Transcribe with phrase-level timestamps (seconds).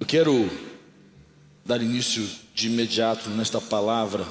[0.00, 0.50] Eu quero
[1.62, 4.26] dar início de imediato nesta palavra.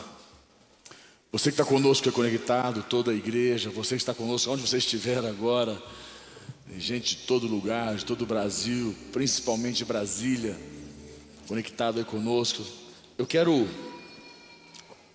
[1.32, 4.80] Você que está conosco é conectado, toda a igreja, você que está conosco, onde você
[4.80, 5.80] estiver agora,
[6.76, 10.58] gente de todo lugar, de todo o Brasil, principalmente Brasília,
[11.48, 12.66] conectado aí conosco.
[13.16, 13.70] Eu quero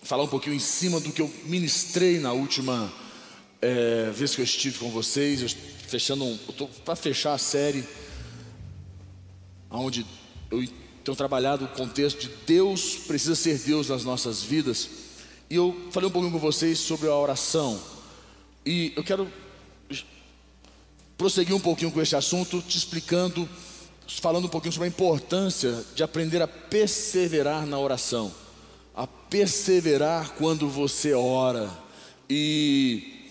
[0.03, 2.91] falar um pouquinho em cima do que eu ministrei na última
[3.61, 5.49] é, vez que eu estive com vocês, eu
[5.89, 6.37] fechando, um,
[6.85, 7.83] para fechar a série,
[9.69, 10.05] onde
[10.51, 10.67] eu
[11.03, 14.89] tenho trabalhado o contexto de Deus precisa ser Deus nas nossas vidas.
[15.49, 17.79] E eu falei um pouquinho com vocês sobre a oração.
[18.65, 19.31] E eu quero
[21.17, 23.47] prosseguir um pouquinho com esse assunto, te explicando,
[24.07, 28.33] falando um pouquinho sobre a importância de aprender a perseverar na oração,
[28.95, 31.69] a perseverar quando você ora.
[32.27, 33.29] E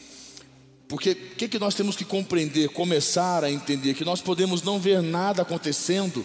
[0.86, 3.94] porque o que, que nós temos que compreender, começar a entender?
[3.94, 6.24] Que nós podemos não ver nada acontecendo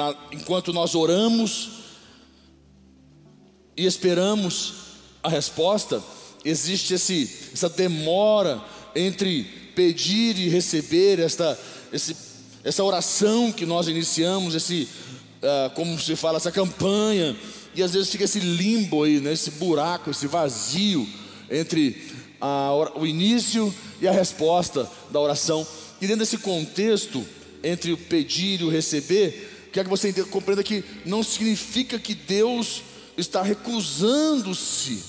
[0.00, 1.68] na, enquanto nós oramos
[3.76, 4.72] e esperamos
[5.22, 6.02] a resposta,
[6.42, 8.62] existe esse, essa demora
[8.96, 11.58] entre pedir e receber, esta,
[11.92, 12.16] esse,
[12.64, 14.88] essa oração que nós iniciamos, esse,
[15.42, 17.36] uh, como se fala, essa campanha,
[17.74, 21.06] e às vezes fica esse limbo aí, né, esse buraco, esse vazio
[21.50, 25.66] entre a, o início e a resposta da oração.
[26.00, 27.22] E dentro desse contexto,
[27.62, 32.82] entre o pedir e o receber, quer que você compreenda que não significa que Deus
[33.16, 35.02] está recusando-se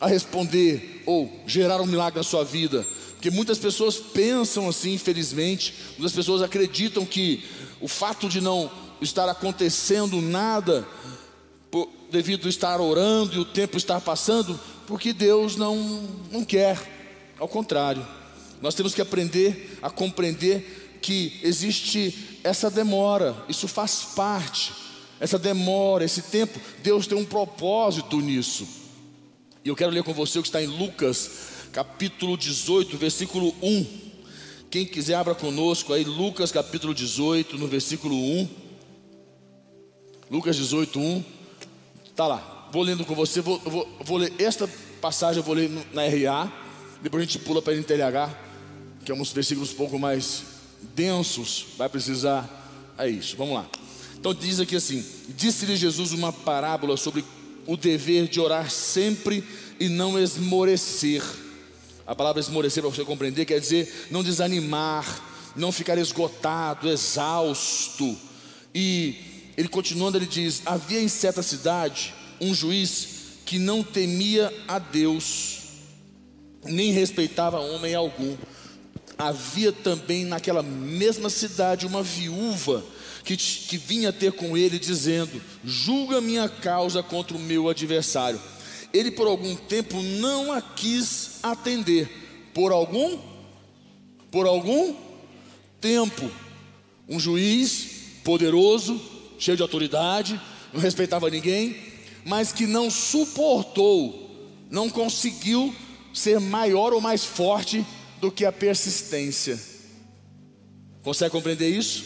[0.00, 2.86] a responder ou gerar um milagre na sua vida.
[3.14, 7.44] Porque muitas pessoas pensam assim, infelizmente, muitas pessoas acreditam que
[7.80, 10.86] o fato de não estar acontecendo nada,
[11.70, 15.76] por, devido a estar orando e o tempo estar passando, porque Deus não,
[16.30, 16.78] não quer,
[17.38, 18.06] ao contrário,
[18.62, 24.72] nós temos que aprender a compreender que existe essa demora, isso faz parte,
[25.20, 28.66] essa demora, esse tempo, Deus tem um propósito nisso.
[29.64, 31.30] E eu quero ler com você o que está em Lucas,
[31.72, 33.86] capítulo 18, versículo 1.
[34.70, 38.48] Quem quiser, abra conosco aí, Lucas capítulo 18, no versículo 1.
[40.30, 41.24] Lucas 18, 1.
[42.04, 44.68] Está lá vou lendo com você, vou, vou, vou ler esta
[45.00, 46.52] passagem, eu vou ler na RA,
[47.02, 48.34] depois a gente pula para a NTLH,
[49.04, 50.57] que é uns versículos um pouco mais
[50.94, 53.68] densos, vai precisar, é isso, vamos lá.
[54.18, 57.24] Então diz aqui assim: Disse-lhe Jesus uma parábola sobre
[57.66, 59.44] o dever de orar sempre
[59.78, 61.22] e não esmorecer.
[62.06, 68.16] A palavra esmorecer, para você compreender, quer dizer não desanimar, não ficar esgotado, exausto.
[68.74, 69.14] E
[69.56, 73.08] ele continuando, ele diz: Havia em certa cidade um juiz
[73.44, 75.60] que não temia a Deus,
[76.64, 78.36] nem respeitava homem algum.
[79.18, 82.84] Havia também naquela mesma cidade uma viúva
[83.24, 88.40] que, que vinha ter com ele, dizendo: Julga minha causa contra o meu adversário.
[88.94, 92.08] Ele por algum tempo não a quis atender.
[92.54, 93.18] Por algum?
[94.30, 94.94] Por algum
[95.80, 96.30] tempo.
[97.08, 97.88] Um juiz
[98.22, 99.00] poderoso,
[99.38, 100.40] cheio de autoridade,
[100.72, 101.76] não respeitava ninguém,
[102.24, 105.74] mas que não suportou, não conseguiu
[106.12, 107.84] ser maior ou mais forte
[108.20, 109.58] do que a persistência.
[111.02, 112.04] Consegue compreender isso?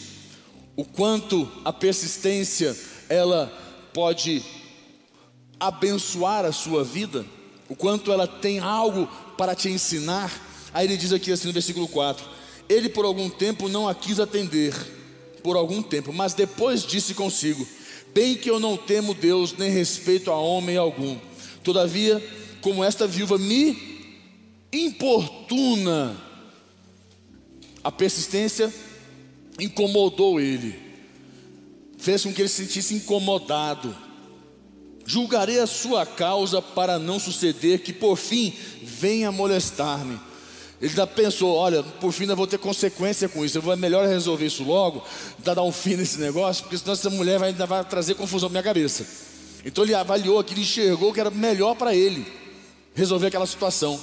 [0.75, 2.75] O quanto a persistência
[3.09, 3.51] ela
[3.93, 4.43] pode
[5.59, 7.25] abençoar a sua vida,
[7.69, 9.07] o quanto ela tem algo
[9.37, 10.31] para te ensinar.
[10.73, 12.25] Aí ele diz aqui assim no versículo 4:
[12.67, 14.73] Ele por algum tempo não a quis atender,
[15.43, 17.67] por algum tempo, mas depois disse consigo:
[18.13, 21.17] Bem que eu não temo Deus, nem respeito a homem algum.
[21.63, 22.23] Todavia,
[22.61, 23.92] como esta viúva me
[24.73, 26.17] importuna,
[27.83, 28.73] a persistência
[29.59, 30.77] incomodou ele,
[31.97, 33.95] fez com que ele se sentisse incomodado.
[35.05, 40.19] Julgarei a sua causa para não suceder que por fim venha molestar-me.
[40.81, 43.61] Ele já pensou: olha, por fim eu vou ter consequência com isso.
[43.61, 45.03] Vou melhor resolver isso logo,
[45.39, 48.53] dar um fim nesse negócio, porque senão essa mulher vai, ainda vai trazer confusão na
[48.53, 49.05] minha cabeça.
[49.65, 52.25] Então ele avaliou aquilo, enxergou que era melhor para ele
[52.95, 53.99] resolver aquela situação.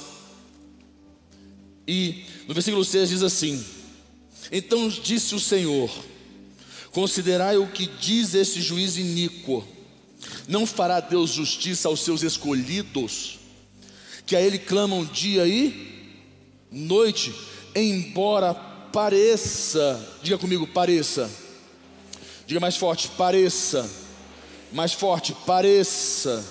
[1.91, 3.61] E no versículo 6 diz assim:
[4.49, 5.91] Então disse o Senhor:
[6.89, 9.61] Considerai o que diz esse juiz iníquo.
[10.47, 13.39] Não fará Deus justiça aos seus escolhidos,
[14.25, 16.15] que a Ele clamam dia e
[16.71, 17.35] noite,
[17.75, 21.29] embora pareça, diga comigo, pareça,
[22.47, 23.89] diga mais forte, pareça,
[24.71, 26.41] mais forte, pareça,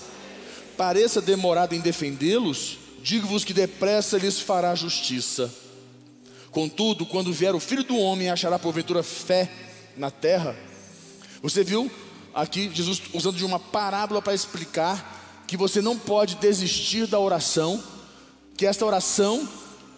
[0.77, 5.53] pareça demorado em defendê-los, digo-vos que depressa lhes fará justiça.
[6.51, 9.49] Contudo, quando vier o filho do homem, achará porventura fé
[9.97, 10.55] na terra.
[11.41, 11.89] Você viu
[12.33, 17.81] aqui Jesus usando de uma parábola para explicar que você não pode desistir da oração,
[18.55, 19.47] que esta oração,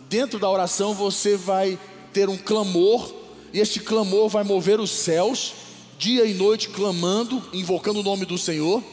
[0.10, 1.78] dentro da oração você vai
[2.12, 3.14] ter um clamor,
[3.52, 5.54] e este clamor vai mover os céus,
[5.98, 8.84] dia e noite clamando, invocando o nome do Senhor,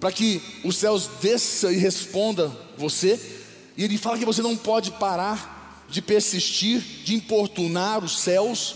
[0.00, 3.20] para que os céus desça e responda você.
[3.76, 8.74] E ele fala que você não pode parar de persistir, de importunar os céus.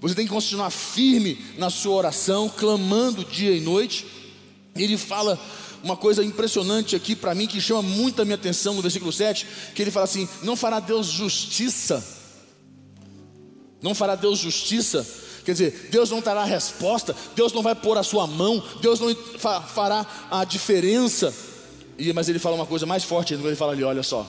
[0.00, 4.06] Você tem que continuar firme na sua oração, clamando dia e noite.
[4.76, 5.38] Ele fala
[5.82, 9.46] uma coisa impressionante aqui para mim que chama muito a minha atenção no versículo 7,
[9.74, 12.04] que ele fala assim: "Não fará Deus justiça?
[13.80, 15.06] Não fará Deus justiça
[15.48, 19.16] Quer dizer, Deus não dará resposta, Deus não vai pôr a sua mão, Deus não
[19.66, 21.34] fará a diferença.
[21.98, 24.26] E, mas ele fala uma coisa mais forte ainda, ele fala ali: olha só.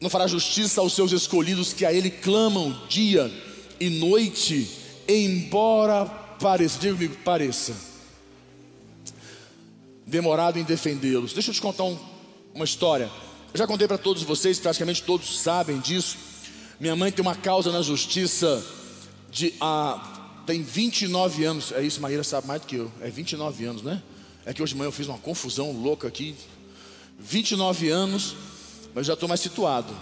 [0.00, 3.32] Não fará justiça aos seus escolhidos que a Ele clamam dia
[3.80, 4.68] e noite,
[5.08, 7.74] embora pareça, diga comigo, pareça,
[10.06, 11.32] demorado em defendê-los.
[11.32, 11.98] Deixa eu te contar um,
[12.54, 13.10] uma história.
[13.54, 16.18] Eu já contei para todos vocês, praticamente todos sabem disso.
[16.78, 18.62] Minha mãe tem uma causa na justiça
[19.30, 21.72] de ah, tem 29 anos.
[21.72, 22.92] É isso, Maíra sabe mais do que eu.
[23.00, 24.02] É 29 anos, né?
[24.46, 26.34] É que hoje de manhã eu fiz uma confusão louca aqui.
[27.18, 28.36] 29 anos,
[28.94, 29.94] mas já estou mais situado.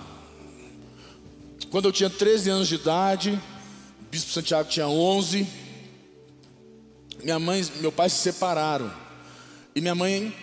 [1.70, 3.40] Quando eu tinha 13 anos de idade,
[4.00, 5.46] o Bispo Santiago tinha 11.
[7.22, 8.92] Minha mãe e meu pai se separaram.
[9.74, 10.34] E minha mãe,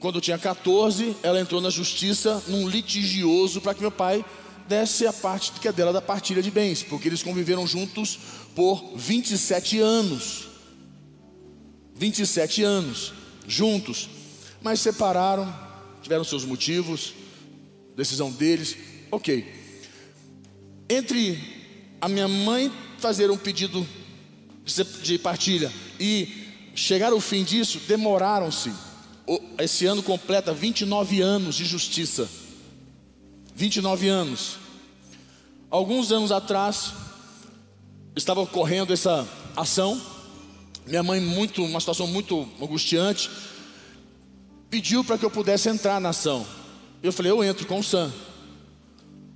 [0.00, 4.24] quando eu tinha 14, ela entrou na justiça num litigioso para que meu pai
[4.66, 8.18] desse a parte que é dela da partilha de bens, porque eles conviveram juntos
[8.56, 10.48] por 27 anos.
[11.94, 13.12] 27 anos
[13.46, 14.08] juntos,
[14.62, 15.52] mas separaram,
[16.02, 17.14] tiveram seus motivos,
[17.96, 18.76] decisão deles,
[19.10, 19.54] ok.
[20.88, 21.38] Entre
[22.00, 23.86] a minha mãe fazer um pedido
[25.02, 28.72] de partilha e chegar ao fim disso, demoraram-se.
[29.58, 32.28] Esse ano completa 29 anos de justiça.
[33.54, 34.58] 29 anos.
[35.70, 36.92] Alguns anos atrás,
[38.14, 39.26] estava ocorrendo essa
[39.56, 40.00] ação.
[40.86, 43.28] Minha mãe, muito, uma situação muito angustiante,
[44.70, 46.46] pediu para que eu pudesse entrar na ação.
[47.02, 48.12] Eu falei, eu entro com o Sam,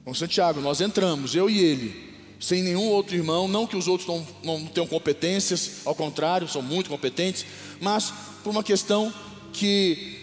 [0.04, 0.60] com o Santiago.
[0.60, 3.48] Nós entramos, eu e ele, sem nenhum outro irmão.
[3.48, 7.44] Não que os outros não, não tenham competências, ao contrário, são muito competentes,
[7.80, 8.12] mas
[8.44, 9.12] por uma questão
[9.52, 10.18] que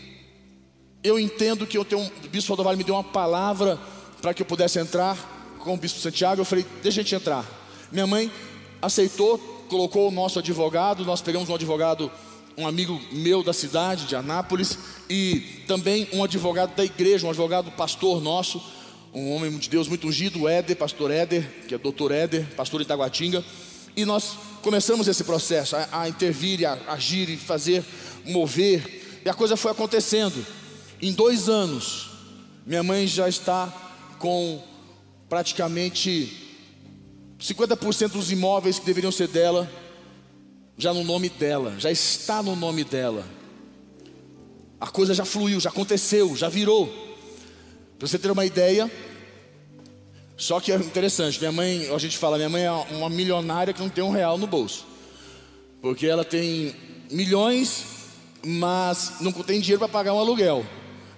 [1.04, 3.78] eu entendo que eu tenho, o bispo Rodovalho me deu uma palavra
[4.22, 5.18] para que eu pudesse entrar
[5.60, 6.42] com o bispo Santiago.
[6.42, 7.46] Eu falei, deixa a gente entrar.
[7.92, 8.32] Minha mãe
[8.82, 11.06] aceitou, colocou o nosso advogado.
[11.06, 12.12] Nós pegamos um advogado,
[12.58, 14.78] um amigo meu da cidade, de Anápolis,
[15.10, 18.62] e também um advogado da igreja, um advogado pastor nosso,
[19.14, 23.44] um homem de Deus muito ungido, Éder, pastor Éder, que é doutor Éder, pastor Itaguatinga.
[23.96, 27.84] E nós começamos esse processo a, a intervir, a agir e fazer,
[28.25, 29.22] mover.
[29.25, 30.46] E a coisa foi acontecendo.
[31.02, 32.10] Em dois anos,
[32.66, 33.74] minha mãe já está
[34.19, 34.62] com
[35.30, 36.47] praticamente
[37.39, 39.69] 50% dos imóveis que deveriam ser dela,
[40.78, 43.25] já no nome dela, já está no nome dela.
[44.80, 46.88] A coisa já fluiu, já aconteceu, já virou.
[47.98, 48.92] Para você ter uma ideia,
[50.36, 53.81] só que é interessante, minha mãe, a gente fala, minha mãe é uma milionária que
[53.81, 54.85] não tem um real no bolso.
[55.81, 56.76] Porque ela tem
[57.12, 57.85] milhões,
[58.45, 60.64] mas não tem dinheiro para pagar um aluguel.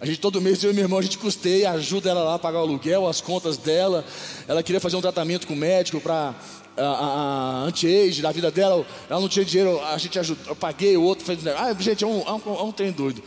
[0.01, 2.39] A gente todo mês, eu e meu irmão, a gente custeia, ajuda ela lá a
[2.39, 4.05] pagar o aluguel, as contas dela.
[4.47, 6.33] Ela queria fazer um tratamento com o médico para
[6.77, 8.85] a, a, anti-age da vida dela.
[9.09, 11.45] Ela não tinha dinheiro, a gente ajudou, eu paguei, o outro fez.
[11.47, 13.21] Ah, gente, é um, é um, é um trem doido.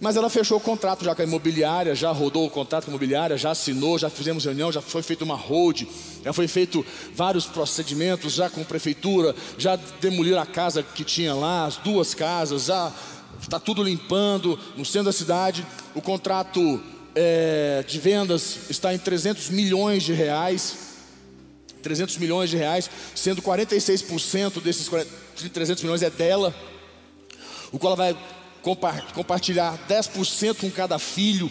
[0.00, 2.92] Mas ela fechou o contrato já com a imobiliária, já rodou o contrato com a
[2.92, 5.84] imobiliária, já assinou, já fizemos reunião, já foi feita uma hold,
[6.22, 11.32] já foi feito vários procedimentos já com a prefeitura, já demoliram a casa que tinha
[11.32, 12.92] lá, as duas casas, já
[13.40, 15.66] está tudo limpando no centro da cidade.
[15.94, 16.82] O contrato
[17.14, 20.86] é, de vendas está em 300 milhões de reais.
[21.82, 24.90] 300 milhões de reais, sendo 46% desses
[25.52, 26.52] 300 milhões é dela,
[27.70, 28.18] o qual ela vai
[29.14, 31.48] compartilhar 10% com cada filho.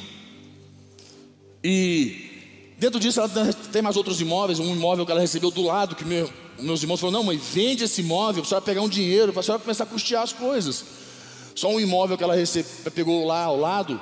[1.63, 3.29] E dentro disso ela
[3.71, 6.99] tem mais outros imóveis, um imóvel que ela recebeu do lado, que meu, meus irmãos
[6.99, 9.85] falaram, não mãe, vende esse imóvel, a senhora pegar um dinheiro, para a senhora começar
[9.85, 10.83] a custear as coisas.
[11.55, 13.99] Só um imóvel que ela recebe, pegou lá ao lado,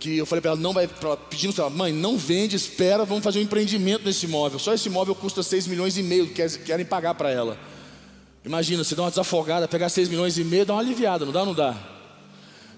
[0.00, 3.04] que eu falei para ela, não vai, pra, pedindo para ela, mãe, não vende, espera,
[3.04, 4.58] vamos fazer um empreendimento nesse imóvel.
[4.58, 7.56] Só esse imóvel custa 6 milhões e meio, que querem pagar para ela.
[8.44, 11.44] Imagina, você dá uma desafogada, pegar 6 milhões e meio, dá uma aliviada, não dá,
[11.44, 11.76] não dá.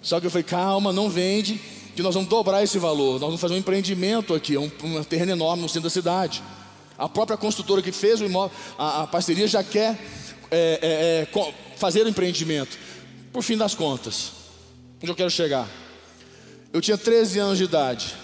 [0.03, 1.61] Só que eu falei, calma, não vende,
[1.95, 3.13] que nós vamos dobrar esse valor.
[3.13, 6.43] Nós vamos fazer um empreendimento aqui, um, um terreno enorme no centro da cidade.
[6.99, 9.99] A própria construtora que fez o imóvel, a, a parceria já quer
[10.51, 12.77] é, é, é, fazer o empreendimento.
[13.33, 14.33] Por fim das contas,
[15.03, 15.69] onde eu quero chegar?
[16.73, 18.15] Eu tinha 13 anos de idade,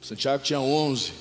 [0.00, 1.12] Santiago tinha 11.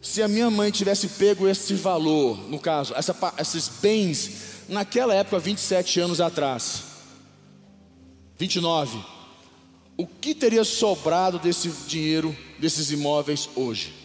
[0.00, 4.30] Se a minha mãe tivesse pego esse valor, no caso, essa, esses bens,
[4.68, 6.84] naquela época, 27 anos atrás,
[8.38, 8.98] 29,
[9.96, 13.99] o que teria sobrado desse dinheiro, desses imóveis hoje?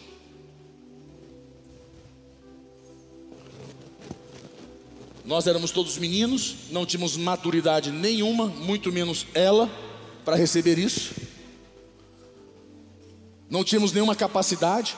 [5.26, 9.68] Nós éramos todos meninos, não tínhamos maturidade nenhuma, muito menos ela,
[10.24, 11.14] para receber isso.
[13.50, 14.94] Não tínhamos nenhuma capacidade,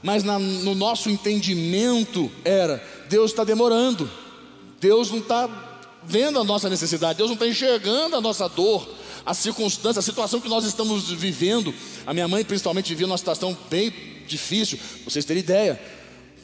[0.00, 4.08] mas na, no nosso entendimento era: Deus está demorando,
[4.80, 5.48] Deus não está
[6.04, 8.88] vendo a nossa necessidade, Deus não está enxergando a nossa dor,
[9.26, 11.74] a circunstância, a situação que nós estamos vivendo.
[12.06, 13.92] A minha mãe, principalmente, vivia uma situação bem
[14.28, 16.01] difícil, vocês terem ideia.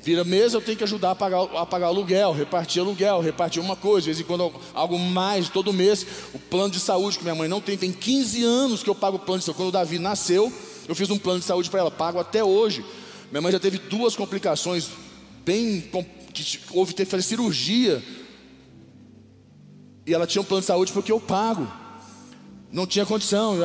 [0.08, 3.76] Vira mês eu tenho que ajudar a pagar, a pagar aluguel, repartir aluguel, repartir uma
[3.76, 6.06] coisa, de vez em quando algo mais, todo mês.
[6.32, 9.18] O plano de saúde que minha mãe não tem, tem 15 anos que eu pago
[9.18, 9.58] o plano de saúde.
[9.58, 10.50] Quando o Davi nasceu,
[10.88, 12.82] eu fiz um plano de saúde para ela, pago até hoje.
[13.30, 14.88] Minha mãe já teve duas complicações
[15.44, 15.84] bem
[16.32, 18.02] que houve ter que fazer cirurgia.
[20.06, 21.70] E ela tinha um plano de saúde porque eu pago.
[22.72, 23.56] Não tinha condição.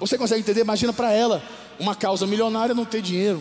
[0.00, 0.62] Você consegue entender?
[0.62, 1.40] Imagina para ela,
[1.78, 3.40] uma causa milionária não ter dinheiro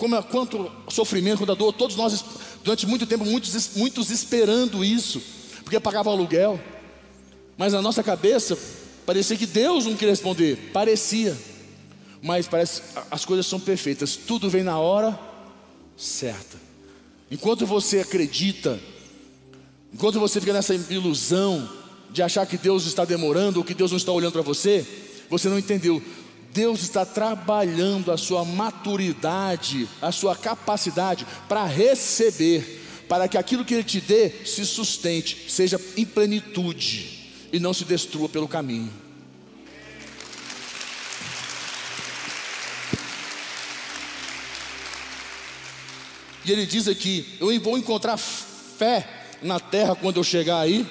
[0.00, 2.24] como, é, quanto sofrimento, quanta dor, todos nós,
[2.64, 5.20] durante muito tempo, muitos, muitos esperando isso,
[5.62, 6.58] porque pagava aluguel,
[7.58, 8.58] mas na nossa cabeça,
[9.04, 11.36] parecia que Deus não queria responder, parecia,
[12.22, 12.80] mas parece
[13.10, 15.20] as coisas são perfeitas, tudo vem na hora
[15.98, 16.56] certa.
[17.30, 18.80] Enquanto você acredita,
[19.92, 21.68] enquanto você fica nessa ilusão
[22.10, 24.86] de achar que Deus está demorando ou que Deus não está olhando para você,
[25.28, 26.02] você não entendeu.
[26.52, 33.74] Deus está trabalhando a sua maturidade, a sua capacidade para receber, para que aquilo que
[33.74, 37.20] Ele te dê se sustente, seja em plenitude
[37.52, 38.90] e não se destrua pelo caminho.
[46.44, 49.06] E ele diz aqui: Eu vou encontrar fé
[49.42, 50.86] na terra quando eu chegar aí.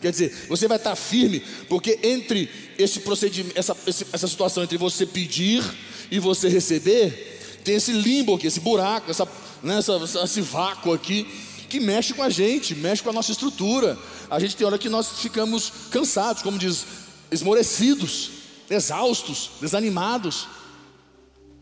[0.00, 5.04] Quer dizer, você vai estar firme, porque entre esse procedimento, essa, essa situação entre você
[5.04, 5.64] pedir
[6.10, 9.26] e você receber, tem esse limbo aqui, esse buraco, essa,
[9.62, 11.26] né, essa, esse vácuo aqui,
[11.68, 13.98] que mexe com a gente, mexe com a nossa estrutura.
[14.30, 16.86] A gente tem hora que nós ficamos cansados, como diz,
[17.30, 18.30] esmorecidos,
[18.70, 20.46] exaustos, desanimados,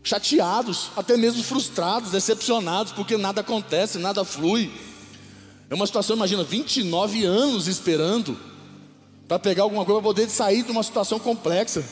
[0.03, 4.71] chateados, até mesmo frustrados, decepcionados, porque nada acontece, nada flui.
[5.69, 8.37] É uma situação, imagina, 29 anos esperando
[9.27, 11.83] para pegar alguma coisa, para poder sair de uma situação complexa.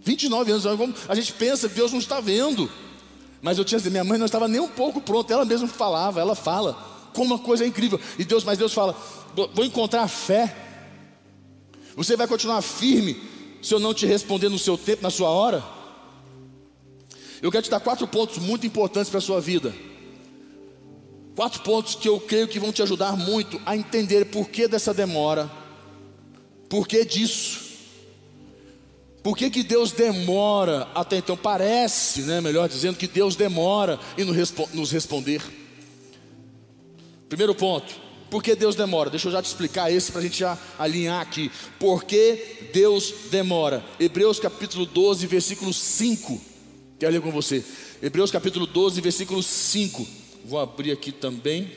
[0.00, 0.64] 29 anos,
[1.08, 2.70] a gente pensa Deus não está vendo.
[3.42, 6.34] Mas eu tinha minha mãe não estava nem um pouco pronta, ela mesma falava, ela
[6.34, 6.78] fala,
[7.12, 8.00] como uma coisa incrível.
[8.18, 8.96] E Deus, mas Deus fala,
[9.52, 10.56] vou encontrar fé.
[11.94, 13.20] Você vai continuar firme
[13.62, 15.62] se eu não te responder no seu tempo, na sua hora?
[17.42, 19.74] Eu quero te dar quatro pontos muito importantes para a sua vida.
[21.34, 24.94] Quatro pontos que eu creio que vão te ajudar muito a entender por que dessa
[24.94, 25.50] demora,
[26.68, 27.64] por que disso,
[29.24, 31.34] por que, que Deus demora até então?
[31.34, 35.40] Parece, né, melhor dizendo, que Deus demora em nos responder.
[37.26, 37.94] Primeiro ponto,
[38.30, 39.08] por que Deus demora?
[39.08, 41.50] Deixa eu já te explicar esse para a gente já alinhar aqui.
[41.78, 43.82] Por que Deus demora?
[43.98, 46.38] Hebreus capítulo 12, versículo 5.
[46.98, 47.64] Quero ler com você.
[48.02, 50.06] Hebreus capítulo 12, versículo 5.
[50.44, 51.72] Vou abrir aqui também.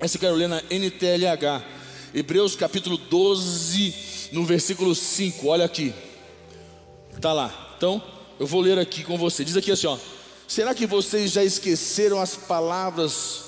[0.00, 1.62] Essa eu quero ler na NTLH.
[2.14, 5.46] Hebreus capítulo 12, no versículo 5.
[5.46, 5.92] Olha aqui.
[7.14, 7.74] Está lá.
[7.76, 8.02] Então,
[8.40, 9.44] eu vou ler aqui com você.
[9.44, 9.98] Diz aqui assim: ó,
[10.48, 13.44] Será que vocês já esqueceram as palavras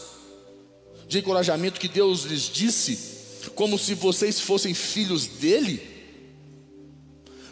[1.08, 5.80] de encorajamento que Deus lhes disse, como se vocês fossem filhos dele?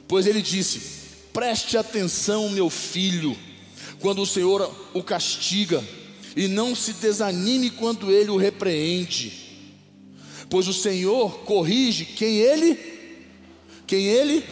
[0.06, 0.82] Pois ele disse:
[1.32, 3.34] Preste atenção, meu filho,
[3.98, 5.82] quando o Senhor o castiga
[6.36, 9.32] e não se desanime quando ele o repreende,
[10.50, 12.94] pois o Senhor corrige quem ele
[13.86, 14.44] quem ele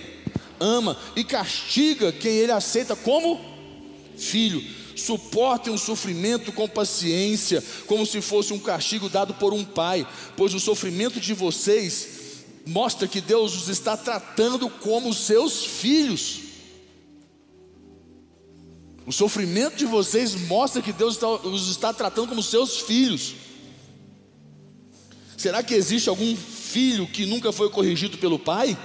[0.61, 3.41] ama e castiga quem ele aceita como
[4.17, 4.63] filho.
[4.97, 10.55] Suportem o sofrimento com paciência, como se fosse um castigo dado por um pai, pois
[10.55, 16.44] o sofrimento de vocês mostra que Deus os está tratando como seus filhos.
[19.07, 23.35] O sofrimento de vocês mostra que Deus está, os está tratando como seus filhos.
[25.37, 28.77] Será que existe algum filho que nunca foi corrigido pelo pai?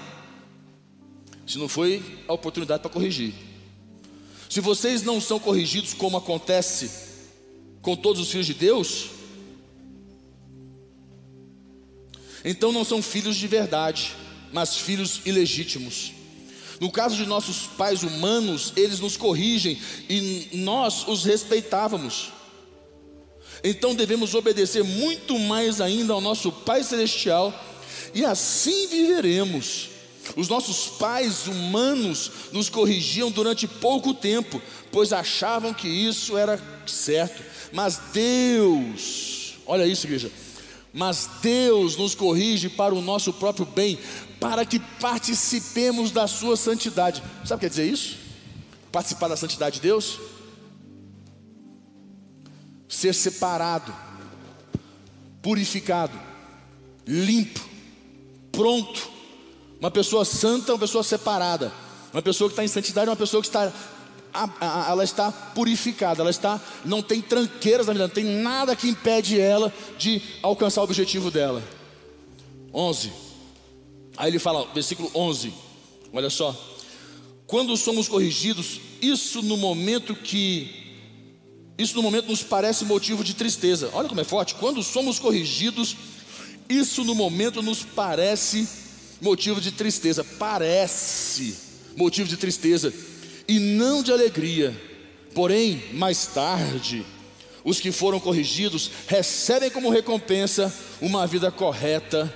[1.49, 3.33] se não foi a oportunidade para corrigir.
[4.47, 6.91] Se vocês não são corrigidos como acontece
[7.81, 9.09] com todos os filhos de Deus,
[12.45, 14.15] então não são filhos de verdade,
[14.53, 16.13] mas filhos ilegítimos.
[16.79, 22.31] No caso de nossos pais humanos, eles nos corrigem e nós os respeitávamos.
[23.63, 27.53] Então devemos obedecer muito mais ainda ao nosso Pai Celestial,
[28.13, 29.89] e assim viveremos.
[30.35, 37.43] Os nossos pais humanos nos corrigiam durante pouco tempo, pois achavam que isso era certo,
[37.71, 40.31] mas Deus, olha isso, igreja,
[40.99, 43.97] mas Deus nos corrige para o nosso próprio bem,
[44.37, 47.23] para que participemos da Sua santidade.
[47.45, 48.17] Sabe o que quer dizer isso?
[48.91, 50.19] Participar da santidade de Deus?
[52.89, 53.95] Ser separado,
[55.41, 56.19] purificado,
[57.07, 57.61] limpo,
[58.51, 59.09] pronto.
[59.79, 61.71] Uma pessoa santa é uma pessoa separada.
[62.11, 63.71] Uma pessoa que está em santidade é uma pessoa que está
[64.89, 69.39] ela está purificada, ela está, não tem tranqueiras na vida, não tem nada que impede
[69.39, 71.63] ela de alcançar o objetivo dela.
[72.73, 73.11] 11.
[74.15, 75.53] Aí ele fala, versículo 11.
[76.13, 76.55] Olha só.
[77.47, 80.75] Quando somos corrigidos, isso no momento que
[81.77, 83.89] isso no momento nos parece motivo de tristeza.
[83.93, 84.53] Olha como é forte.
[84.55, 85.95] Quando somos corrigidos,
[86.67, 88.67] isso no momento nos parece
[89.21, 90.21] motivo de tristeza.
[90.23, 91.55] Parece
[91.95, 92.93] motivo de tristeza
[93.49, 94.79] e não de alegria.
[95.33, 97.03] Porém, mais tarde,
[97.63, 102.31] os que foram corrigidos recebem como recompensa uma vida correta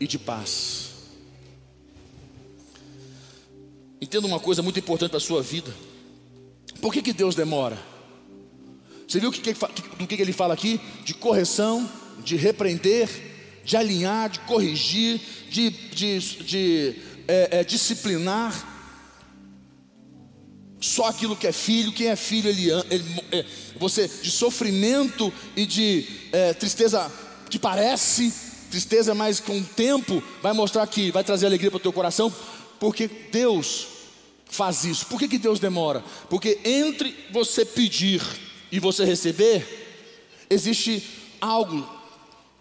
[0.00, 0.86] e de paz.
[4.00, 5.72] Entenda uma coisa muito importante para a sua vida.
[6.80, 7.78] Por que, que Deus demora?
[9.06, 10.80] Você viu o que, do que ele fala aqui?
[11.04, 11.88] De correção,
[12.24, 13.08] de repreender,
[13.64, 16.96] de alinhar, de corrigir, de, de, de
[17.28, 18.75] é, é, disciplinar
[20.80, 23.44] só aquilo que é filho, quem é filho, ele, ele é,
[23.78, 27.10] você de sofrimento e de é, tristeza
[27.48, 28.32] que parece
[28.70, 32.32] tristeza, mas com o tempo vai mostrar que vai trazer alegria para o teu coração,
[32.78, 33.86] porque Deus
[34.46, 35.06] faz isso.
[35.06, 36.04] Por que, que Deus demora?
[36.28, 38.22] Porque entre você pedir
[38.70, 41.02] e você receber, existe
[41.40, 41.88] algo,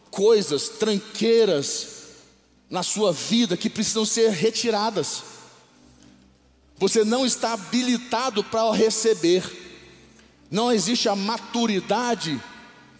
[0.10, 1.88] coisas, tranqueiras
[2.70, 5.24] na sua vida que precisam ser retiradas.
[6.78, 9.44] Você não está habilitado para receber.
[10.52, 12.42] Não existe a maturidade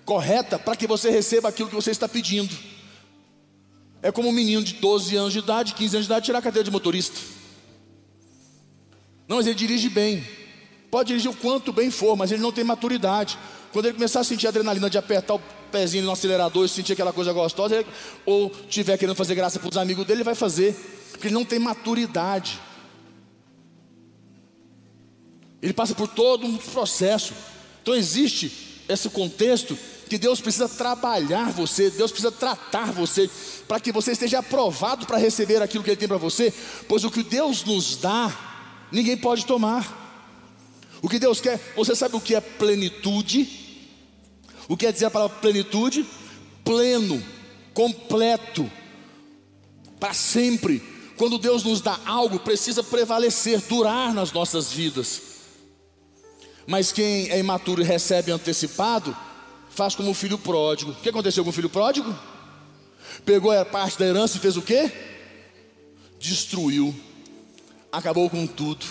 [0.06, 2.56] correta para que você receba aquilo que você está pedindo.
[4.02, 6.42] É como um menino de 12 anos de idade, 15 anos de idade, tirar a
[6.42, 7.20] cadeira de motorista.
[9.28, 10.24] Não, mas ele dirige bem.
[10.92, 13.38] Pode dirigir o quanto bem for, mas ele não tem maturidade.
[13.74, 16.94] Quando ele começar a sentir a adrenalina de apertar o pezinho no acelerador e sentir
[16.94, 17.88] aquela coisa gostosa, ele,
[18.26, 20.74] ou tiver querendo fazer graça para os amigos dele, ele vai fazer,
[21.12, 22.60] porque ele não tem maturidade.
[25.66, 27.34] Ele passa por todo um processo.
[27.82, 29.76] Então existe esse contexto
[30.08, 33.28] que Deus precisa trabalhar você, Deus precisa tratar você,
[33.68, 36.54] para que você esteja aprovado para receber aquilo que Ele tem para você,
[36.88, 38.32] pois o que Deus nos dá,
[38.92, 40.04] ninguém pode tomar.
[41.02, 43.50] O que Deus quer, você sabe o que é plenitude?
[44.68, 46.06] O que quer dizer a palavra plenitude?
[46.64, 47.24] Pleno,
[47.74, 48.72] completo,
[50.00, 50.84] para sempre.
[51.18, 55.25] Quando Deus nos dá algo, precisa prevalecer, durar nas nossas vidas.
[56.68, 59.16] Mas quem é imaturo e recebe antecipado,
[59.70, 60.92] faz como o filho pródigo.
[60.92, 62.14] O que aconteceu com o filho pródigo?
[63.24, 64.92] Pegou a parte da herança e fez o quê?
[66.20, 66.96] Destruiu.
[67.92, 68.86] Acabou com tudo.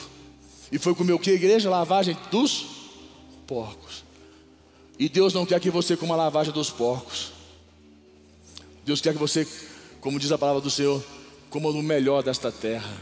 [0.70, 1.68] E foi comer o que, igreja?
[1.68, 2.66] Lavagem dos
[3.46, 4.04] porcos.
[4.98, 7.32] E Deus não quer que você coma a lavagem dos porcos.
[8.84, 9.46] Deus quer que você,
[10.00, 11.02] como diz a palavra do Senhor,
[11.50, 12.92] coma no melhor desta terra.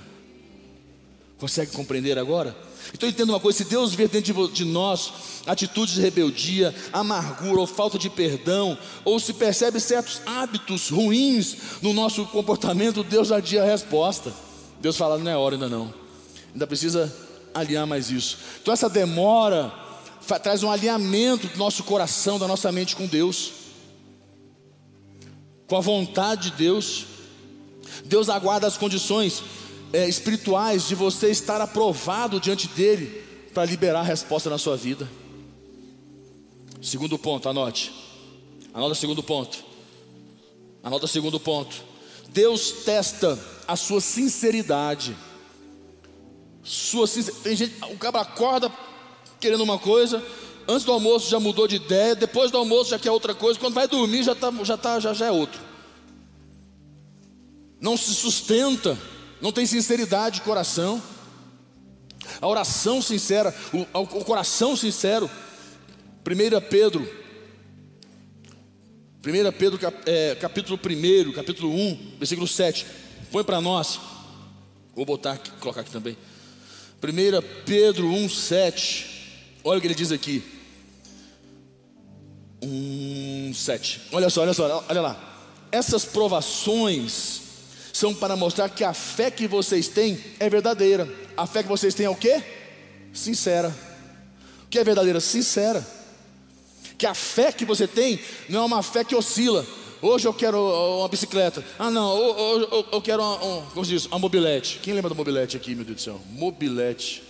[1.38, 2.56] Consegue compreender agora?
[2.92, 5.12] Então entenda uma coisa: se Deus vê dentro de nós
[5.46, 11.92] atitudes de rebeldia, amargura ou falta de perdão, ou se percebe certos hábitos ruins no
[11.92, 14.32] nosso comportamento, Deus adia a resposta.
[14.80, 15.92] Deus fala: não é hora ainda não,
[16.52, 17.14] ainda precisa
[17.54, 18.38] alinhar mais isso.
[18.60, 19.72] Então essa demora
[20.42, 23.52] traz um alinhamento do nosso coração, da nossa mente com Deus,
[25.66, 27.06] com a vontade de Deus.
[28.04, 29.42] Deus aguarda as condições
[29.92, 35.08] é, espirituais de você estar aprovado diante dele para liberar a resposta na sua vida.
[36.80, 37.92] Segundo ponto, anote.
[38.72, 39.64] Anota o segundo ponto.
[40.82, 41.76] Anota o segundo ponto.
[42.30, 45.14] Deus testa a sua sinceridade.
[46.64, 47.06] Sua
[47.42, 48.72] Tem gente, o cara acorda
[49.38, 50.24] querendo uma coisa,
[50.68, 53.74] antes do almoço já mudou de ideia, depois do almoço já quer outra coisa, quando
[53.74, 55.60] vai dormir já tá, já tá, já, já é outro.
[57.80, 58.96] Não se sustenta
[59.42, 61.02] não tem sinceridade de coração.
[62.40, 65.28] A oração sincera, o, o coração sincero.
[66.24, 67.02] 1 Pedro,
[69.26, 72.86] 1 Pedro é, capítulo 1, capítulo 1, versículo 7.
[73.32, 73.98] Põe para nós.
[74.94, 76.16] Vou botar aqui, colocar aqui também.
[77.02, 79.58] 1 Pedro 1, 7.
[79.64, 80.44] Olha o que ele diz aqui.
[82.62, 84.02] 1, 7.
[84.12, 85.66] Olha só, olha só, olha lá.
[85.72, 87.41] Essas provações
[87.92, 91.08] são para mostrar que a fé que vocês têm é verdadeira.
[91.36, 92.42] A fé que vocês têm é o quê?
[93.12, 93.74] Sincera.
[94.64, 95.20] O que é verdadeira?
[95.20, 95.86] Sincera.
[96.96, 99.66] Que a fé que você tem não é uma fé que oscila.
[100.00, 100.58] Hoje eu quero
[100.98, 101.64] uma bicicleta.
[101.78, 104.80] Ah, não, hoje eu quero uma, um, como se diz, uma mobilete.
[104.82, 106.20] Quem lembra da mobilete aqui, meu Deus do céu?
[106.30, 107.22] Mobilete.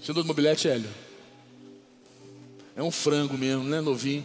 [0.00, 0.88] Você andou de mobilete, Hélio?
[2.76, 4.24] É um frango mesmo, né, novinho.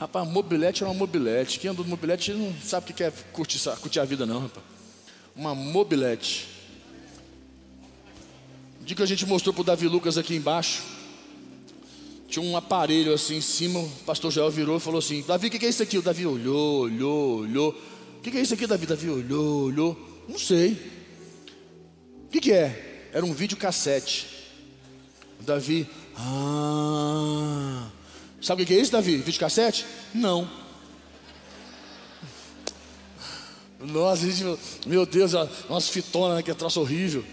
[0.00, 1.58] Rapaz, mobilete é uma mobilete.
[1.58, 4.64] Quem andou de mobilete não sabe o que é curtir, curtir a vida, não, rapaz.
[5.36, 6.48] Uma mobilete.
[8.80, 10.82] O dia que a gente mostrou para o Davi Lucas aqui embaixo,
[12.26, 15.50] tinha um aparelho assim em cima, o pastor Joel virou e falou assim: Davi, o
[15.50, 15.98] que é isso aqui?
[15.98, 17.82] O Davi olhou, olhou, olhou.
[18.16, 18.86] O que é isso aqui, Davi?
[18.86, 20.24] Davi olhou, olhou.
[20.26, 20.78] Não sei.
[22.24, 23.10] O que, que é?
[23.12, 24.26] Era um vídeo cassete.
[25.38, 25.86] O Davi,
[26.16, 27.90] ah.
[28.40, 29.16] Sabe o que é isso, Davi?
[29.18, 29.84] Vídeo cassete?
[30.14, 30.48] Não.
[33.78, 35.32] Nossa, gente, meu Deus,
[35.68, 37.24] umas fitonas, né, que é troço horrível.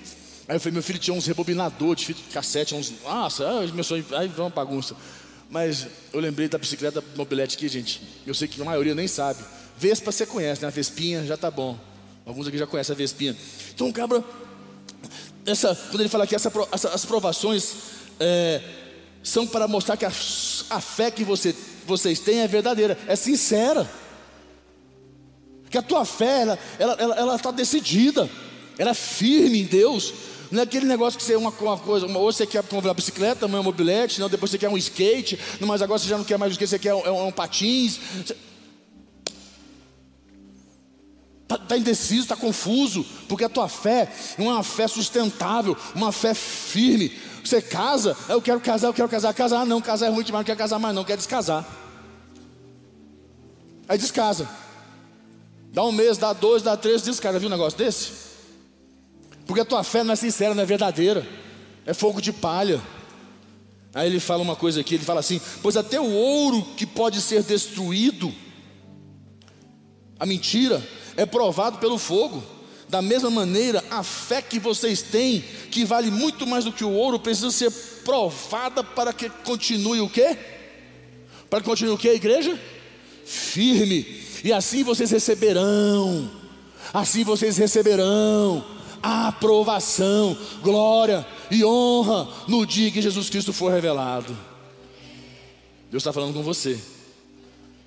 [0.47, 2.93] Aí eu falei, meu filho tinha uns rebobinadores de fita cassete, uns.
[3.03, 4.95] Nossa, meu sonho, aí vão uma bagunça.
[5.49, 8.01] Mas eu lembrei da bicicleta mobilete aqui, gente.
[8.25, 9.43] Eu sei que a maioria nem sabe.
[9.77, 10.67] Vespa você conhece, né?
[10.67, 11.77] A Vespinha já tá bom.
[12.25, 13.35] Alguns aqui já conhecem a Vespinha.
[13.73, 14.23] Então, cabra,
[15.45, 17.75] essa, quando ele fala aqui, essa, essa, as provações
[18.19, 18.61] é,
[19.23, 20.11] são para mostrar que a,
[20.69, 23.89] a fé que você, vocês têm é verdadeira, é sincera.
[25.69, 28.30] Que a tua fé, ela está ela, ela, ela tá decidida,
[28.77, 30.13] ela é firme em Deus.
[30.49, 32.89] Não é aquele negócio que você é uma, uma coisa, uma, ou você quer comprar
[32.89, 36.17] uma bicicleta, uma mobilete, não, depois você quer um skate, não, mas agora você já
[36.17, 37.99] não quer mais o skate, você quer um, um, um patins.
[41.43, 46.12] Está tá indeciso, está confuso, porque a tua fé não é uma fé sustentável, uma
[46.12, 47.12] fé firme.
[47.47, 50.45] Você casa, eu quero casar, eu quero casar, casar, não, casar é ruim demais, não
[50.45, 51.65] quer casar mais, não, quer descasar.
[53.88, 54.49] Aí descasa.
[55.71, 57.39] Dá um mês, dá dois, dá três, descasa.
[57.39, 58.12] Viu um negócio desse?
[59.45, 61.25] Porque a tua fé não é sincera, não é verdadeira.
[61.86, 62.81] É fogo de palha.
[63.93, 67.21] Aí ele fala uma coisa aqui, ele fala assim: "Pois até o ouro que pode
[67.21, 68.33] ser destruído,
[70.19, 72.43] a mentira, é provado pelo fogo.
[72.89, 76.91] Da mesma maneira, a fé que vocês têm, que vale muito mais do que o
[76.91, 77.71] ouro, precisa ser
[78.04, 80.38] provada para que continue o quê?
[81.50, 82.58] Para que continue o quê, igreja?
[83.26, 84.23] Firme.
[84.43, 86.32] E assim vocês receberão.
[86.93, 94.38] Assim vocês receberão aprovação, glória e honra no dia que Jesus Cristo for revelado.
[95.89, 96.78] Deus está falando com você.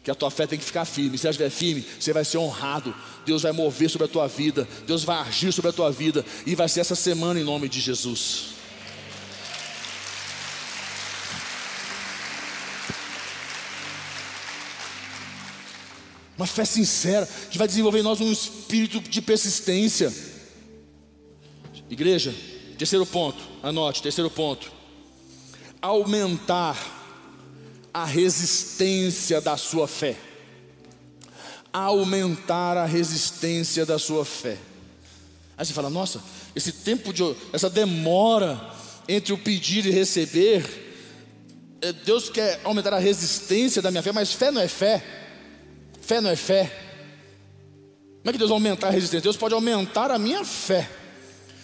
[0.03, 1.19] Que a tua fé tem que ficar firme.
[1.19, 2.95] Se ela estiver firme, você vai ser honrado.
[3.27, 4.67] Deus vai mover sobre a tua vida.
[4.87, 6.25] Deus vai agir sobre a tua vida.
[6.47, 8.61] E vai ser essa semana em nome de Jesus.
[16.41, 20.11] Uma fé sincera que vai desenvolver em nós um espírito de persistência.
[21.91, 22.35] Igreja,
[22.79, 24.73] terceiro ponto, anote, terceiro ponto.
[25.83, 27.00] Aumentar
[27.93, 30.17] a resistência da sua fé.
[31.73, 34.57] Aumentar a resistência da sua fé.
[35.57, 36.23] Aí você fala, nossa,
[36.55, 37.23] esse tempo de
[37.53, 38.61] essa demora
[39.09, 40.65] entre o pedir e receber,
[41.83, 45.03] é, Deus quer aumentar a resistência da minha fé, mas fé não é fé.
[46.01, 46.65] Fé não é fé.
[48.21, 49.23] Como é que Deus vai aumentar a resistência?
[49.23, 50.89] Deus pode aumentar a minha fé.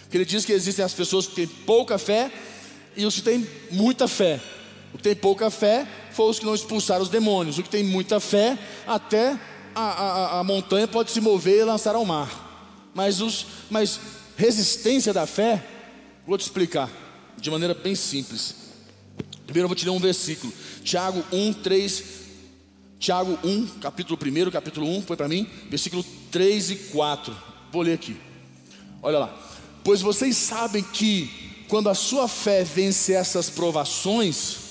[0.02, 2.30] Porque ele diz que existem as pessoas que têm pouca fé
[2.96, 4.40] e os que têm muita fé.
[4.94, 5.86] O que tem pouca fé
[6.16, 7.58] foi os que não expulsaram os demônios.
[7.58, 9.38] O que tem muita fé, até
[9.74, 12.90] a, a, a montanha pode se mover e lançar ao mar.
[12.94, 14.00] Mas, os, mas
[14.34, 15.62] resistência da fé,
[16.26, 16.90] vou te explicar
[17.36, 18.54] de maneira bem simples.
[19.44, 20.50] Primeiro eu vou te ler um versículo.
[20.82, 22.04] Tiago 1, 3.
[22.98, 27.36] Tiago 1, capítulo 1, capítulo 1, foi para mim, versículo 3 e 4.
[27.70, 28.16] Vou ler aqui.
[29.02, 29.38] Olha lá.
[29.84, 34.65] Pois vocês sabem que quando a sua fé vence essas provações,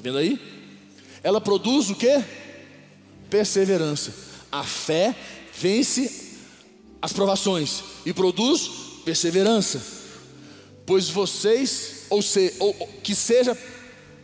[0.00, 0.40] está vendo aí?
[1.22, 2.24] Ela produz o que?
[3.28, 4.12] Perseverança.
[4.50, 5.14] A fé
[5.54, 6.38] vence
[7.00, 8.68] as provações e produz
[9.04, 9.80] perseverança.
[10.86, 13.56] Pois vocês, ou, se, ou que seja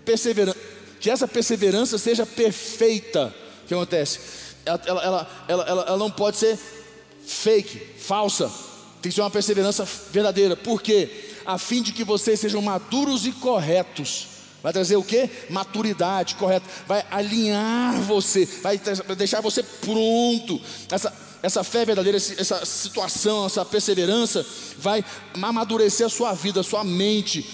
[0.04, 0.58] perseverança,
[0.98, 3.34] que essa perseverança seja perfeita.
[3.64, 4.18] O que acontece?
[4.64, 6.58] Ela, ela, ela, ela, ela não pode ser
[7.24, 8.50] fake, falsa.
[9.00, 10.56] Tem que ser uma perseverança verdadeira.
[10.56, 11.34] Por quê?
[11.44, 14.35] A fim de que vocês sejam maduros e corretos.
[14.62, 15.28] Vai trazer o que?
[15.50, 16.66] Maturidade, correto.
[16.86, 18.80] Vai alinhar você, vai
[19.16, 20.60] deixar você pronto.
[20.90, 24.44] Essa, essa fé verdadeira, essa situação, essa perseverança
[24.78, 27.46] vai amadurecer a sua vida, a sua mente,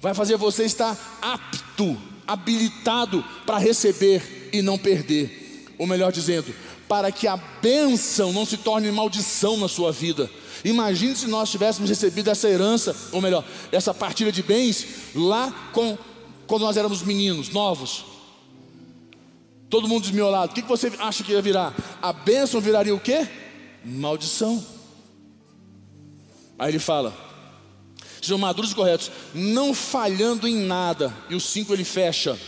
[0.00, 5.74] vai fazer você estar apto, habilitado para receber e não perder.
[5.78, 6.52] Ou melhor dizendo,
[6.88, 10.30] para que a bênção não se torne maldição na sua vida.
[10.64, 15.96] Imagine se nós tivéssemos recebido essa herança, ou melhor, essa partilha de bens lá com,
[16.46, 18.04] quando nós éramos meninos, novos.
[19.68, 20.52] Todo mundo desmiolado.
[20.52, 21.74] O que você acha que ia virar?
[22.00, 23.26] A bênção viraria o quê?
[23.84, 24.64] Maldição.
[26.58, 27.14] Aí ele fala:
[28.20, 31.14] sejam maduros e corretos, não falhando em nada.
[31.28, 32.38] E o 5 ele fecha.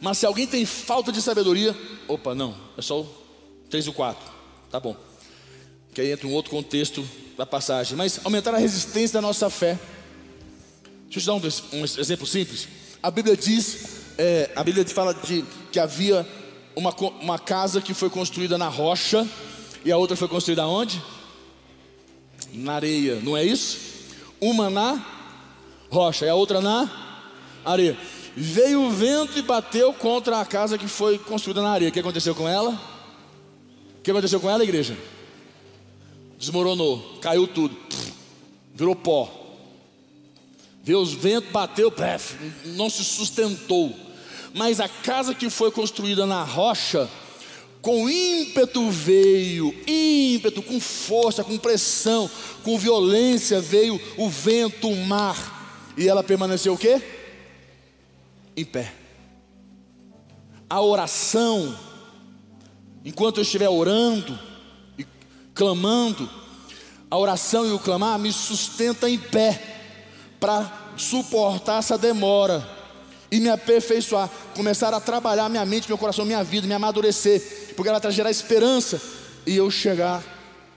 [0.00, 1.76] Mas se alguém tem falta de sabedoria,
[2.08, 3.08] opa, não, é só o
[3.70, 4.22] 3 e o 4,
[4.70, 4.96] tá bom.
[5.94, 7.96] Que aí entra um outro contexto da passagem.
[7.96, 9.78] Mas aumentar a resistência da nossa fé.
[11.12, 12.66] Deixa eu te dar um, um exemplo simples.
[13.02, 16.26] A Bíblia diz, é, a Bíblia fala de que havia
[16.74, 19.28] uma, uma casa que foi construída na rocha
[19.84, 21.02] e a outra foi construída onde?
[22.54, 23.78] Na areia, não é isso?
[24.40, 25.04] Uma na
[25.90, 26.90] rocha e a outra na
[27.62, 27.94] areia.
[28.34, 31.90] Veio o vento e bateu contra a casa que foi construída na areia.
[31.90, 32.70] O que aconteceu com ela?
[33.98, 34.96] O que aconteceu com ela, igreja?
[36.38, 37.76] Desmoronou, caiu tudo,
[38.74, 39.41] virou pó.
[40.82, 41.92] Veio os ventos, bateu,
[42.64, 43.94] não se sustentou.
[44.52, 47.08] Mas a casa que foi construída na rocha,
[47.80, 52.30] com ímpeto veio, ímpeto, com força, com pressão,
[52.62, 57.00] com violência veio o vento, o mar, e ela permaneceu o quê?
[58.56, 58.92] em pé.
[60.68, 61.76] A oração,
[63.04, 64.38] enquanto eu estiver orando
[64.98, 65.06] e
[65.54, 66.28] clamando,
[67.10, 69.71] a oração e o clamar me sustenta em pé
[70.42, 72.68] para suportar essa demora
[73.30, 77.88] e me aperfeiçoar, começar a trabalhar minha mente, meu coração, minha vida, me amadurecer, porque
[77.88, 79.00] ela traz gerar esperança
[79.46, 80.20] e eu chegar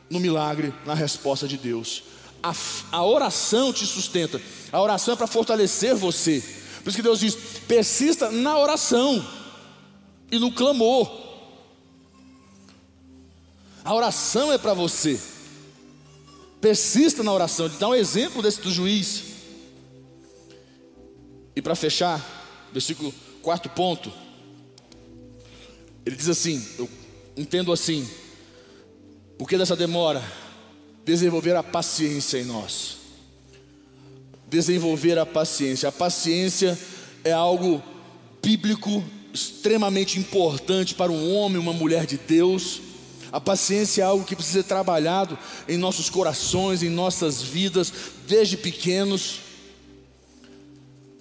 [0.07, 2.03] no milagre, na resposta de Deus.
[2.43, 2.53] A,
[2.91, 4.39] a oração te sustenta,
[4.71, 6.43] a oração é para fortalecer você.
[6.83, 7.35] Por isso que Deus diz:
[7.67, 9.27] persista na oração
[10.31, 11.11] e no clamor.
[13.83, 15.19] A oração é para você.
[16.61, 17.65] Persista na oração.
[17.65, 19.34] Ele dá um exemplo desse do juiz.
[21.55, 22.19] E para fechar,
[22.71, 24.11] versículo quarto ponto,
[26.05, 26.89] ele diz assim: eu
[27.37, 28.07] entendo assim,
[29.37, 30.23] por que dessa demora?
[31.03, 33.05] Desenvolver a paciência em nós
[34.47, 35.89] desenvolver a paciência.
[35.89, 36.77] A paciência
[37.23, 37.83] é algo
[38.41, 42.81] bíblico extremamente importante para um homem, uma mulher de Deus.
[43.31, 45.37] A paciência é algo que precisa ser trabalhado
[45.67, 47.91] em nossos corações, em nossas vidas,
[48.27, 49.41] desde pequenos.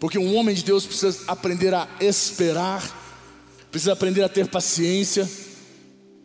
[0.04, 2.82] Porque um homem de Deus precisa aprender a esperar,
[3.70, 5.26] precisa aprender a ter paciência,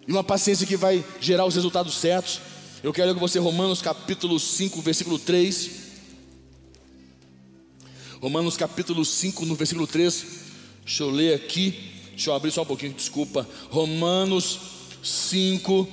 [0.06, 2.42] e uma paciência que vai gerar os resultados certos.
[2.84, 5.70] Eu quero com você Romanos capítulo 5, versículo 3.
[8.22, 10.26] Romanos capítulo 5, no versículo 3.
[10.84, 11.94] Deixa eu ler aqui.
[12.10, 13.48] Deixa eu abrir só um pouquinho, desculpa.
[13.70, 14.60] Romanos
[15.02, 15.88] 5,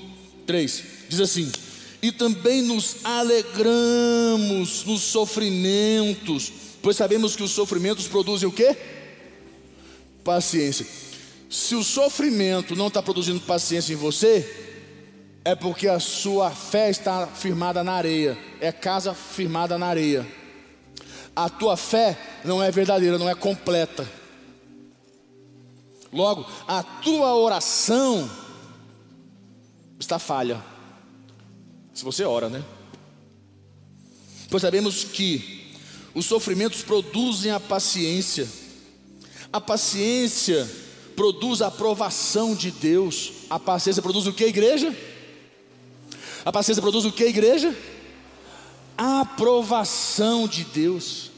[0.44, 0.84] 3.
[1.08, 1.52] Diz assim:
[2.02, 8.76] E também nos alegramos nos sofrimentos, pois sabemos que os sofrimentos produzem o quê?
[10.22, 10.86] Paciência.
[11.50, 14.48] Se o sofrimento não está produzindo paciência em você,
[15.44, 20.24] é porque a sua fé está firmada na areia, é casa firmada na areia
[21.36, 24.08] a tua fé não é verdadeira, não é completa.
[26.10, 28.30] Logo, a tua oração
[30.00, 30.64] está falha.
[31.92, 32.64] Se você ora, né?
[34.48, 35.65] Pois sabemos que
[36.16, 38.48] os sofrimentos produzem a paciência.
[39.52, 40.68] A paciência
[41.14, 43.32] produz a aprovação de Deus.
[43.48, 44.92] A paciência produz o que, igreja?
[46.44, 47.76] A paciência produz o que, igreja?
[48.98, 51.30] A aprovação de Deus.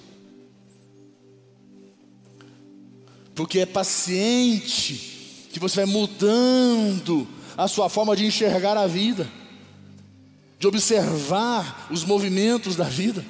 [3.38, 7.24] porque é paciente que você vai mudando
[7.56, 9.30] a sua forma de enxergar a vida,
[10.58, 13.24] de observar os movimentos da vida.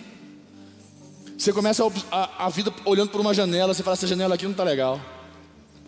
[1.39, 4.43] Você começa a, a, a vida olhando por uma janela, você fala: essa janela aqui
[4.43, 5.01] não está legal.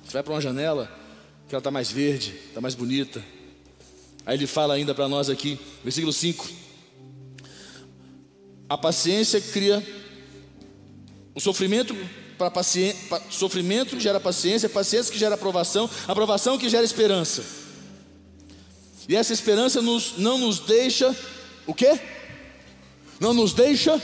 [0.04, 0.88] Você vai para uma janela
[1.48, 3.20] que ela está mais verde, está mais bonita.
[4.24, 6.48] Aí ele fala ainda para nós aqui, versículo 5:
[8.68, 9.84] A paciência cria
[11.34, 11.96] o sofrimento
[12.38, 17.42] para paciência, sofrimento que gera paciência, paciência que gera aprovação, aprovação que gera esperança.
[19.08, 21.12] E essa esperança nos, não nos deixa
[21.66, 21.98] o quê?
[23.18, 24.00] Não nos deixa.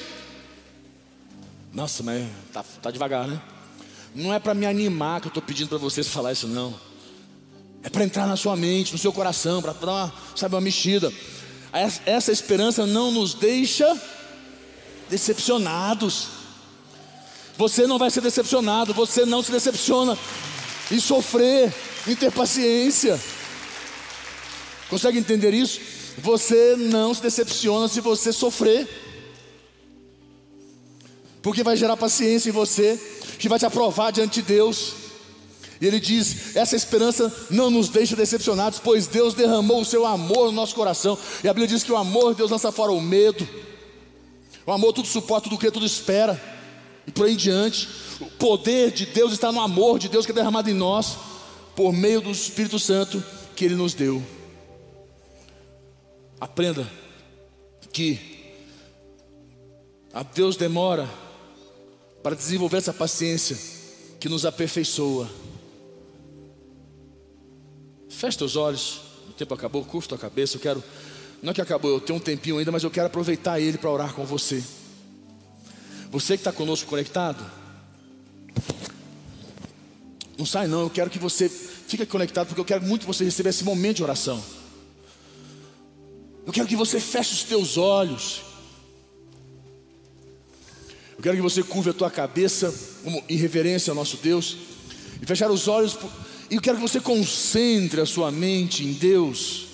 [1.77, 3.39] Nossa, mas tá, tá devagar, né?
[4.15, 6.75] Não é para me animar que eu estou pedindo para vocês falar isso, não.
[7.83, 11.13] É para entrar na sua mente, no seu coração, para dar uma, sabe, uma mexida.
[12.07, 13.95] Essa esperança não nos deixa
[15.11, 16.29] decepcionados.
[17.59, 20.17] Você não vai ser decepcionado, você não se decepciona
[20.91, 21.71] em sofrer,
[22.09, 23.21] em ter paciência.
[24.89, 25.79] Consegue entender isso?
[26.17, 28.89] Você não se decepciona se você sofrer,
[31.47, 33.01] porque vai gerar paciência em você,
[33.39, 34.95] que vai te aprovar diante de Deus.
[35.81, 40.47] E ele diz: essa esperança não nos deixa decepcionados, pois Deus derramou o seu amor
[40.47, 41.17] no nosso coração.
[41.45, 43.49] E a Bíblia diz que o amor de Deus lança fora o medo.
[44.67, 46.43] O amor tudo suporta, tudo crê, tudo espera.
[47.07, 47.89] E por aí em diante.
[48.21, 51.17] O poder de Deus está no amor de Deus que é derramado em nós,
[51.77, 53.23] por meio do Espírito Santo
[53.55, 54.21] que Ele nos deu.
[56.41, 56.91] Aprenda
[57.93, 58.19] que
[60.13, 61.09] a Deus demora
[62.27, 63.57] para desenvolver essa paciência
[64.19, 65.31] que nos aperfeiçoa.
[68.09, 70.83] Feche os olhos, o tempo acabou, curva a cabeça, eu quero
[71.41, 73.89] não é que acabou, eu tenho um tempinho ainda, mas eu quero aproveitar ele para
[73.89, 74.61] orar com você.
[76.11, 77.49] Você que está conosco conectado,
[80.37, 83.23] não sai não, eu quero que você fique conectado, porque eu quero muito que você
[83.23, 84.43] receba esse momento de oração.
[86.45, 88.46] Eu quero que você feche os teus olhos.
[91.17, 92.75] Eu quero que você curve a tua cabeça
[93.29, 94.57] em reverência ao nosso Deus
[95.21, 95.97] e fechar os olhos.
[96.51, 99.67] E eu quero que você concentre a sua mente em Deus.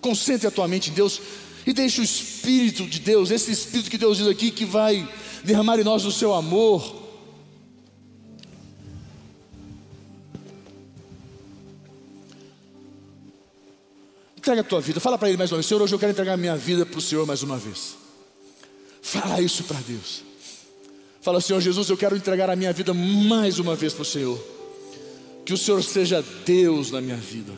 [0.00, 1.20] Concentre a tua mente em Deus
[1.66, 5.06] e deixe o Espírito de Deus, esse Espírito que Deus diz aqui, que vai
[5.44, 7.00] derramar em nós o seu amor.
[14.36, 16.32] Entrega a tua vida, fala para Ele mais uma vez: Senhor, hoje eu quero entregar
[16.32, 17.96] a minha vida para o Senhor mais uma vez.
[19.02, 20.29] Fala isso para Deus.
[21.20, 24.42] Fala, Senhor Jesus, eu quero entregar a minha vida mais uma vez para o Senhor.
[25.44, 27.52] Que o Senhor seja Deus na minha vida.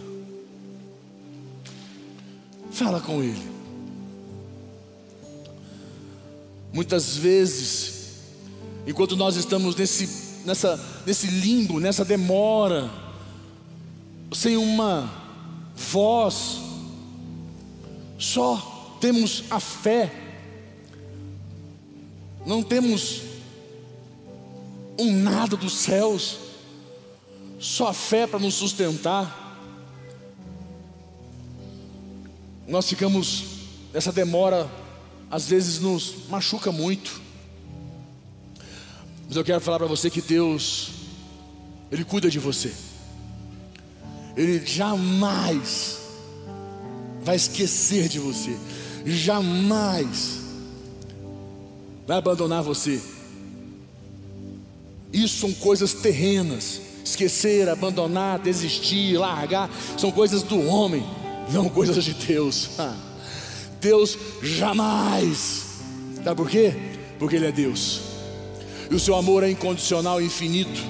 [2.72, 3.52] Fala com Ele.
[6.72, 8.16] Muitas vezes,
[8.84, 12.90] enquanto nós estamos nesse, nessa, nesse limbo, nessa demora,
[14.32, 15.08] sem uma
[15.76, 16.58] voz,
[18.18, 20.10] só temos a fé,
[22.44, 23.31] não temos
[25.02, 26.38] um nada dos céus,
[27.58, 29.42] só a fé para nos sustentar.
[32.72, 33.44] nós ficamos,
[33.92, 34.68] essa demora
[35.30, 37.20] às vezes nos machuca muito.
[39.28, 40.90] Mas eu quero falar para você que Deus,
[41.90, 42.72] Ele cuida de você.
[44.36, 45.98] Ele jamais
[47.22, 48.56] vai esquecer de você,
[49.04, 50.40] jamais
[52.06, 53.00] vai abandonar você.
[55.12, 56.80] Isso são coisas terrenas.
[57.04, 61.04] Esquecer, abandonar, desistir, largar, são coisas do homem
[61.52, 62.70] não coisas de Deus.
[63.80, 65.64] Deus jamais.
[66.22, 66.74] Sabe por quê?
[67.18, 68.00] Porque Ele é Deus.
[68.90, 70.80] E o seu amor é incondicional e infinito,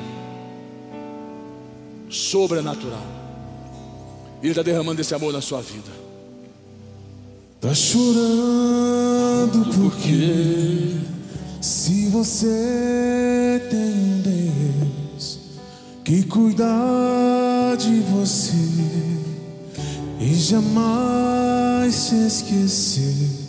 [2.10, 3.06] sobrenatural.
[4.42, 6.02] Ele está derramando esse amor na sua vida.
[7.56, 10.96] Está chorando porque
[11.60, 13.21] se você
[13.58, 15.38] tem um Deus
[16.04, 16.64] que cuida
[17.78, 18.56] de você
[20.20, 23.42] e jamais se esquecer.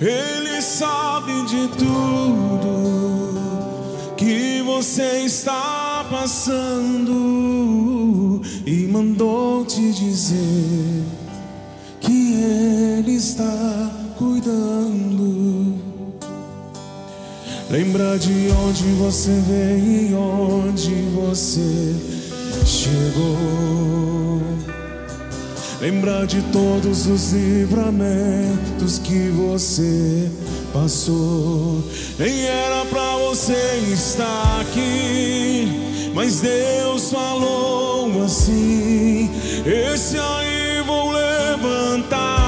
[0.00, 3.34] Ele sabe de tudo
[4.16, 7.12] que você está passando
[8.66, 11.04] e mandou te dizer
[12.00, 15.41] que Ele está cuidando.
[17.72, 21.96] Lembra de onde você veio e onde você
[22.66, 24.42] chegou.
[25.80, 30.30] Lembrar de todos os livramentos que você
[30.70, 31.82] passou.
[32.18, 39.30] Nem era pra você estar aqui, mas Deus falou assim:
[39.64, 42.41] Esse aí vou levantar,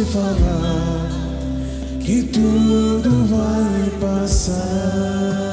[0.00, 1.08] te falar
[2.00, 5.49] que tudo vai passar.